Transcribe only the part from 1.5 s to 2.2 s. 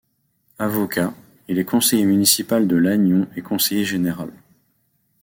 est conseiller